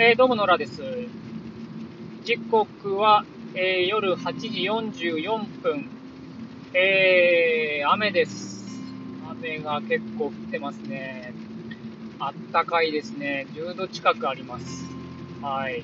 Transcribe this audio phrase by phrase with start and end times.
[0.00, 0.80] えー、どうも野良です。
[2.22, 3.24] 時刻は、
[3.56, 4.48] えー、夜8時
[5.02, 5.88] 44分。
[6.72, 8.64] えー、雨です。
[9.28, 11.34] 雨が結構降ってますね。
[12.20, 13.48] あったかいですね。
[13.54, 14.84] 10度近くあります。
[15.42, 15.82] はい。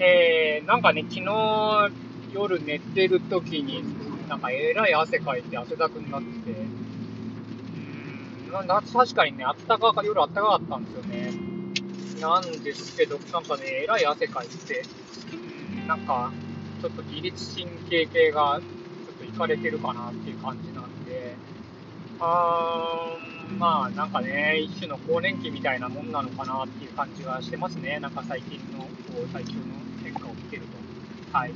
[0.00, 1.90] えー、なんかね、昨日
[2.34, 3.84] 夜寝てる時に、
[4.28, 6.60] なんかえらい汗かいて汗だくになってて、
[8.50, 11.47] うん、確かにね、あったかか、夜あったかかったんですよね。
[12.20, 14.84] なんですけど、なんかね、えらい汗かいて、
[15.86, 16.32] なんか、
[16.80, 21.34] ちょっと自律神経系がちょっといかれてるかなっていう感じなんで、
[22.20, 27.98] あーまあなんかね、一種の更年期みたいなもんなのかなっていう感じがしてますね。
[28.00, 28.88] なんか最近のこ
[29.24, 29.60] う体調の
[30.02, 30.62] 変化を見てる
[31.32, 31.36] と。
[31.36, 31.52] はい。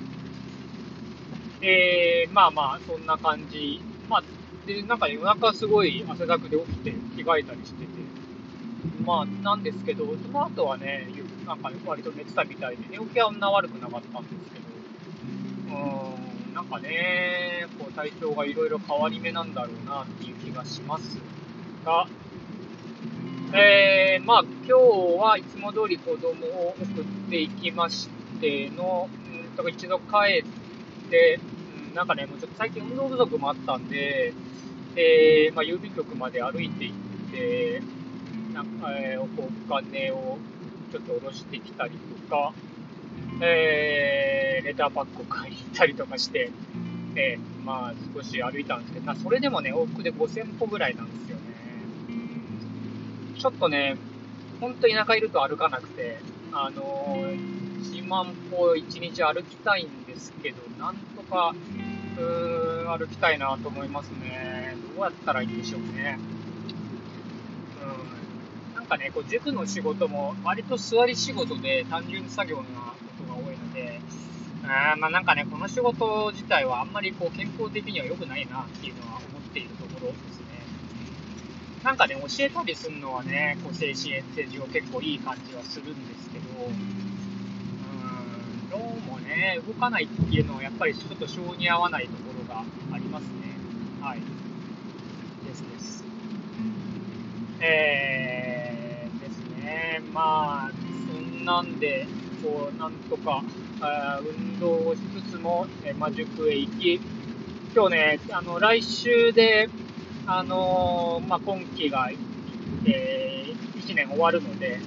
[1.61, 3.81] えー、まあまあ、そんな感じ。
[4.09, 4.23] まあ、
[4.67, 7.87] で、なんか夜中すごい汗だくで起きて着替えたりしてて、
[9.05, 11.09] まあ、なんですけど、その後はね、
[11.47, 14.59] なんか割と寝てたみたいで、寝起きはあんな悪くなかったんですけ
[15.71, 21.19] ど、うーん、なんかね、こう体調がいろいろ変わり目なんだろうなっていう気がします
[21.85, 22.07] が、
[23.55, 24.73] えー、まあ今日
[25.19, 28.09] はいつも通り子供を送っていきまし
[28.41, 31.39] ての、うんと一度帰って、
[31.89, 34.33] うん、なんかね、もうちょっと最近運動不足もあったんで、
[34.97, 36.97] えー、まあ、郵便局まで歩いて行っ
[37.31, 37.83] て、
[38.53, 39.27] なんか、えー、お
[39.81, 40.39] 金を
[40.91, 42.53] ちょっと下ろしてきたりとか、
[43.41, 46.51] えー、レターパックを買いに行ったりとかして、
[47.17, 51.43] えー、まあ少し歩いたんですけど、それでもね、往復で5000歩ぐらいなんですよね。
[53.39, 53.97] ちょっとね、
[54.61, 56.19] ほんと田舎いると歩かなくて、
[56.53, 57.17] あの、
[57.83, 61.55] 1万歩1日歩きたいんですけど、なんとか、
[62.19, 64.77] うーん、歩きたいなと思いますね。
[64.95, 66.19] どうやったらいいんでしょうね。
[68.93, 74.01] かね、こう塾の仕事も割と座り仕事で単純作業なことが多いので、
[74.65, 80.67] あまあなんかね、この仕事自体はあんまりこう健康的には良くないなっていうのは思っているところですね。
[81.83, 88.81] なんかね、教えたりするのはね、こう精神衛生上結構いい感じはするんですけど、うーん、どう
[89.11, 92.61] もね、動かないっていうのはやっぱりちょっと性に合わないところが
[92.93, 93.57] ありますね。
[94.03, 94.21] はい。
[95.49, 96.05] ですです。
[97.61, 97.92] えー
[100.13, 100.71] まあ、
[101.13, 102.07] そんなんで、
[102.43, 103.43] こう、なんとか、
[103.81, 107.01] あ運動をしつつも、えまあ、塾へ行き、
[107.75, 109.69] 今日ね、あの、来週で、
[110.27, 112.11] あのー、まあ、今期が、
[112.85, 114.79] えー、1年終わるので、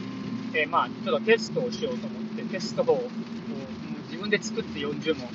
[0.54, 3.10] えー、まあ、ちょっとテストをしようと思って、テストを、
[4.10, 5.28] 自分で作って40問、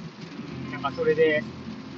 [0.72, 1.42] なんかそれで、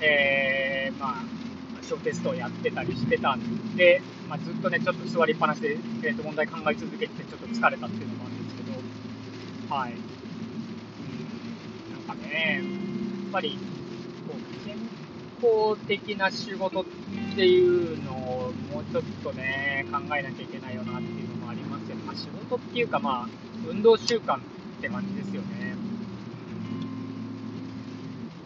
[0.00, 1.41] えー、まあ、
[1.82, 9.92] 小テストをやってたりしてたんで、まあ、ずっとね、ちょっと座りっぱなしで、えー、と問題考え続けて、ちょっと疲れたっていうのもあるんですけど、はい。
[9.92, 10.00] うん、
[12.06, 13.58] なんかね、やっぱり、
[14.28, 14.76] こう、健
[15.42, 16.84] 康的な仕事っ
[17.34, 22.02] ていうのをもうちょっとね、考えなきゃいけないよなっていうのもありますよね。
[22.06, 23.28] まあ、仕事っていうか、まあ、
[23.68, 24.40] 運動習慣っ
[24.80, 25.76] て感じですよね。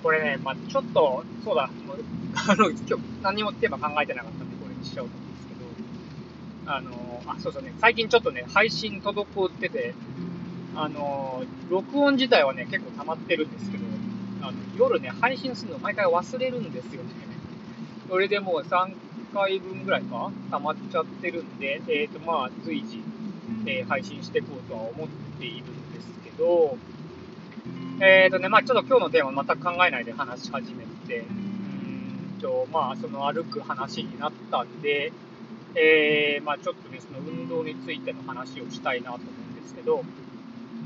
[0.02, 1.68] これね、まあ、ちょっと、そうだ、
[2.36, 9.94] あの、今日何もテーマ考えてなかったんで、これにしようと思うんですけど、あの、あ、そうそうね、最近ちょっとね、配信滞ってて、
[10.76, 13.84] あの、録音自体はね、結構溜まってるんですけど、
[14.42, 17.08] あの夜ね、配信するの毎回忘れるんですよね。
[18.08, 18.92] それでもう3
[19.32, 23.02] 回分ぐらいか溜まっちゃってるんで、えっ、ー、と、まあ、随時、
[23.64, 25.08] えー、配信していこうとは思っ
[25.38, 26.76] ているんですけど、
[28.00, 31.24] えっ、ー、とね、まあちょっと今日のテーマ全く考えないで話し始めて、
[32.40, 35.12] と、まあ、その歩く話になったんで、
[35.74, 40.02] えー、まあ、ちょっとね、その運動についての話をしたいなと思うんですけど、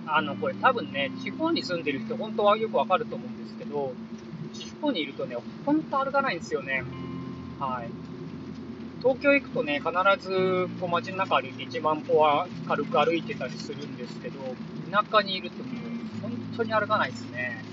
[0.07, 3.93] あの、これ多分ね、地方に住んでる人、本当はよくわかると思うんですけど、
[4.53, 6.83] 地方にいるとね、ほんと歩かないんですよね。
[7.61, 8.11] はい。
[9.01, 14.39] 東京行くとね、必ずこう街の中歩いて1万歩は軽く歩いてたりするんですけど、
[14.91, 17.65] 田舎にいるともう本当に歩かないですね。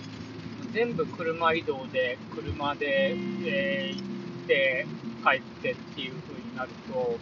[0.74, 3.16] 全部車移動で、車で、
[3.46, 4.04] えー、行
[4.44, 4.86] って
[5.24, 7.20] 帰ってっていう風になると、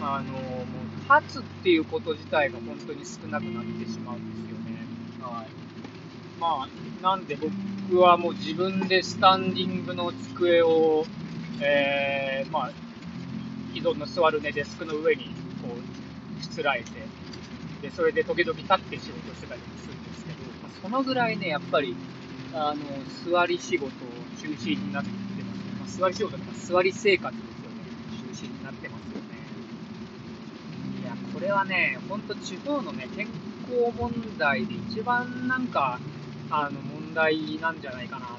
[0.00, 4.86] あの、もう立つっていうこと自体が本当に少なくなってしまうんですよね。
[5.20, 5.48] はい。
[6.40, 11.04] まあ、なんで僕はもう自分でスタンディングの机を、
[11.60, 12.70] えー、まあ、
[13.74, 15.26] 既存の座るね、デスクの上に
[15.62, 16.90] こう、しつらえて、
[17.82, 21.94] で、それで時々立って仕事してたりもするんですけど、まあ、そのぐらいね、やっぱり、
[22.52, 23.90] あの、座り仕事を
[24.42, 25.44] 中心になってますね。
[25.78, 27.76] まあ、座り仕事とか座り生活ですよね。
[28.28, 29.38] 中心になってますよね。
[31.02, 33.28] いや、これはね、ほんと地方のね、健
[33.68, 36.00] 康問題で一番なんか、
[36.50, 38.38] あの、問題なんじゃないかなと思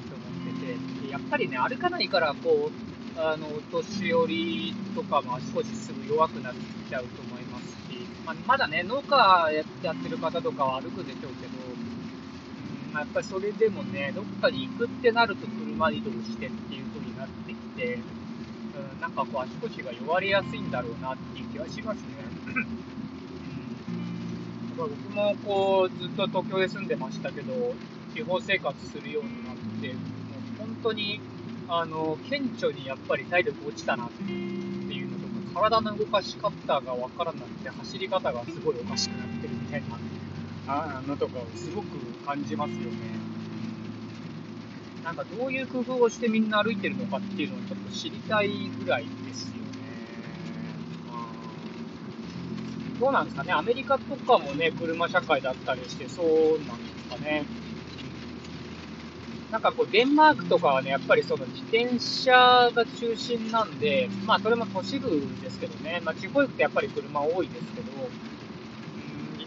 [0.60, 6.54] てて、やっぱりね、歩かないから、こう、あの、お年寄りとかも足腰すぐ弱くなっ
[6.88, 11.52] ちゃうと思いますし、まあ、まだね、農家やってる方とかは歩くでしょうけど、
[12.92, 22.04] うん、やっぱりそれでもね、どっかに行くってなると車移動してっていう風になってきて、うん、なんかこう足腰が弱りやすいんだろうなっていう気はしますね。
[24.76, 27.74] 僕もこうずっと東京で住んでましたけど、
[28.14, 29.96] 地方生活するようになって、もう
[30.58, 31.20] 本当に
[31.68, 35.24] あの顕著にやっぱり体力落ちたなっていうのと
[35.54, 36.50] か、体の動かし方
[36.80, 39.96] がわからなくて、走り方がすごいおかしくなってるみたいな
[41.06, 41.86] のとかをすごく
[42.26, 42.86] 感じますよね。
[45.04, 48.48] なんかどういう工夫をしてみんな歩いてるのかっていうのをちょっと知りたい
[48.82, 49.62] ぐらいですよね。
[53.00, 56.26] どうなんですかね、アメリカとかもね、車社会だったりして、そう
[56.68, 57.44] なんですかね。
[59.50, 65.10] なんかこう、デンマークとかはね、やっぱりその自転車が中心なんで、まあそれも都市部
[65.42, 68.08] ですけどね、まあ地方行くとやっぱり車多いですけど、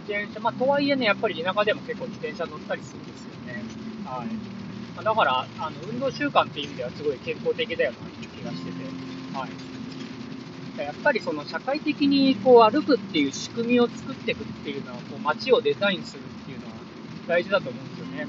[0.05, 3.63] 転車、まあとはいえね、やっぱり田舎でも結構自転車乗ったりするんですよね。
[4.05, 4.27] はい。
[4.95, 8.85] まだから、あの、運動習慣っていう意味ではすごい健康的だよなっていう気がしてて、
[9.33, 9.49] はい。
[10.83, 16.73] やっぱりその社会的にこう歩くっていう仕組みを作っていくっていうのは、こう街をデザインするっていうのは
[17.27, 18.27] 大事だと思うんですよね。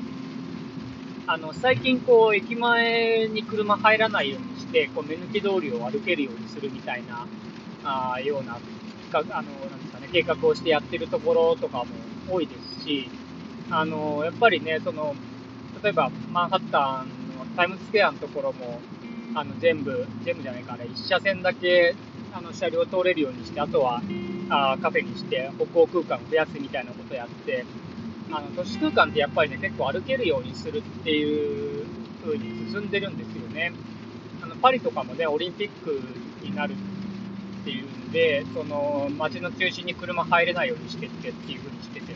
[1.29, 7.26] あの、最近こう、駅前に車入らないようにして、こう、目抜き通りを歩けるようにするみたいな、
[7.82, 8.61] ああような、
[9.14, 9.44] あの、なん
[9.81, 11.87] ですかね、計画をしてやってるところとかも
[12.31, 13.08] 多いですし、
[13.70, 15.14] あの、やっぱりね、その、
[15.82, 17.08] 例えばマンハッタン
[17.38, 18.81] のタイムズスクエアのところも、
[19.35, 21.94] あの全部、全部じゃないか、あれ、1車線だけ
[22.32, 24.03] あの車両通れるようにして、あとは
[24.50, 27.64] あカフェにして歩行空間を増やすみたいなことをやって、
[28.31, 31.87] あの都市空間ってやっぱりね、結構歩けるようにするっていう
[32.25, 33.73] 風に進んでるんですよね。
[34.43, 36.00] あのパリとかもね、オリンピック
[36.43, 36.75] になる
[37.67, 42.15] っていうんで、その街の中心に車入れないようにしてってっていう風にしてて、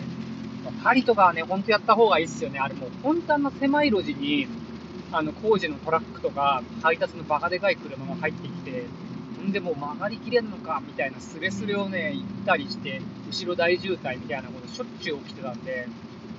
[0.85, 2.61] パリとかはね、ほんとやった方がいいっすよね。
[2.61, 4.47] あれもう、本当あの狭い路地に、
[5.11, 8.85] あの、工事のトラックとか、配達のバカでかい車が入ってきて、
[9.39, 15.89] ほんでもう曲がりきれんのか、みたいなスレスレをね、行ったりして、後ろ大渋滞みたいなことしょっちゅう起きてたんで、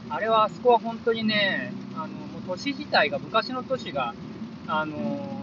[0.10, 4.16] あれは、あそこは本当にね、あの、もう都市自体が、昔の都市が、
[4.68, 5.41] あの、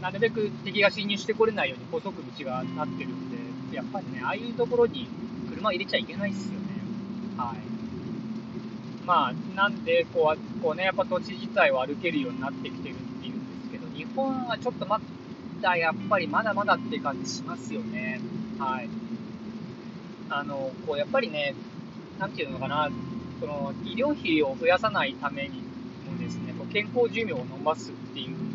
[0.00, 5.08] なるべく敵が侵入してこれないように細く道がなってるんで、やっぱりね、ああいうところに
[5.50, 6.58] 車入れちゃいけないっすよね。
[7.36, 9.06] はい。
[9.06, 15.00] まあ、なんでこう、こうね、やっぱ土地自体を歩けるようになってきてるっていうんですけど、日本はちょっとま
[15.60, 18.20] だ、やっぱりまだまだって感じしますよね。
[18.58, 18.88] はい。
[20.30, 21.54] あの、こう、やっぱりね、
[22.18, 22.90] なんていうのかな、
[23.40, 25.62] その、医療費を増やさないために
[26.10, 28.49] もですね、こう健康寿命を伸ばすっていう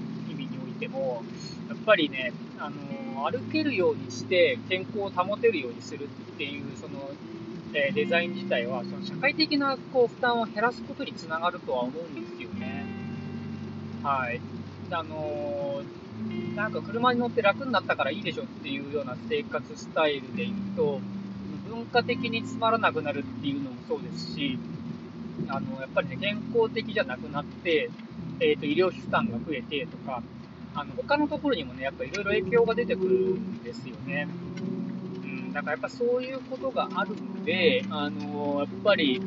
[0.82, 1.24] 意味においても、
[1.70, 6.08] やっぱりね、あの、歩けるようにして健康を保てるようにするっ
[6.38, 7.12] ていう、その、
[7.74, 12.86] えデザイン自体は、その社会的なこう負担を減らすことにつながるとは思うんですよね。
[14.04, 14.40] はい。
[14.92, 15.82] あの、
[16.56, 21.00] なんか車に乗って楽になったからいいでしょっていうような生活スタイルで言うと、
[21.68, 24.58] 文化的につまらなくなるっていうのもそうですし、
[25.50, 27.90] あの、やっぱりね、健康的じゃなくなって、
[28.40, 30.24] えっ、ー、と、医療費負担が増えてとか、
[30.76, 34.28] あの、他のところにもね、やっぱいろいろ影響が出てくるんですよね。
[35.54, 39.22] だからやっぱそういうことがあるんで、あのやっぱり、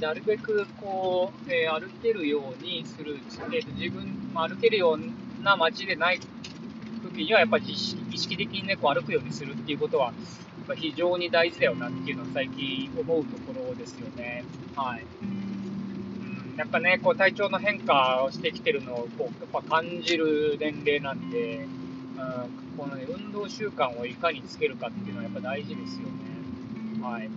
[0.00, 3.18] なるべくこう、えー、歩けるようにする、
[3.52, 6.20] えーと、自分、まあ、歩けるような街でない
[7.02, 10.12] 時には、やっぱり意識的にね、こう歩くようにするっていうことは、
[10.76, 14.44] 非常に大事だよなっていうのは最近思うところですよね。
[14.76, 15.57] はい。
[16.58, 27.02] やっぱね、こう体調の変化をしてきてるのをこうやっぱ感じる年齢なんで、うんこのね、運動習慣をいかにつけるかっていうのはやっぱ大事ですよね。
[27.02, 27.28] はい。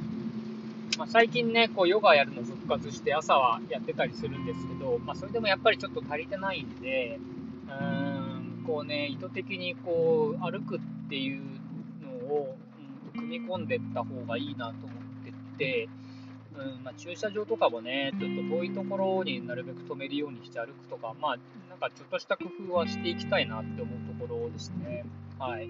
[0.97, 7.19] まあ、最近ね、こうヨガやるの復活して朝はやってたりするんですけど、まあ、それでもやっぱりちょっと足りてないんで、
[7.67, 11.41] うーん、こうね、意図的にこう歩くっていう
[12.03, 12.57] のを、
[13.15, 15.89] うん、組み込んでった方がいいなと思ってて、
[16.61, 21.37] うんまあ、駐車場とかもね、ちょっと遠いところになるべく止めるようにして歩くとか、まあ、
[21.69, 25.03] なんかちょっとした工夫はしていきたいなって思うところですね。
[25.39, 25.69] はい。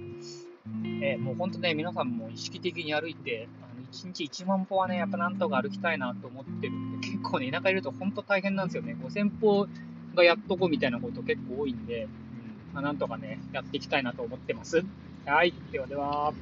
[1.01, 8.95] えー、もう本当ね、皆さんも意識的に歩いて、あの1日1万歩はね、やっぱなんとか歩きたいなと思ってるんで、結構ね、田舎いると本当大変なんですよね。
[9.01, 9.67] 5000歩
[10.15, 12.09] がやっとこみたいなこと結構多いんで、うん
[12.73, 14.83] まあ、なんとかね、やっていきたいなと思ってます。
[15.25, 15.53] はい。
[15.71, 16.33] ではでは。